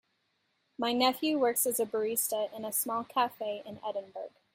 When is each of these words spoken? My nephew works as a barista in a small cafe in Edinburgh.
My 0.79 0.93
nephew 0.93 1.37
works 1.37 1.67
as 1.67 1.79
a 1.79 1.85
barista 1.85 2.51
in 2.55 2.65
a 2.65 2.73
small 2.73 3.03
cafe 3.03 3.61
in 3.67 3.79
Edinburgh. 3.87 4.31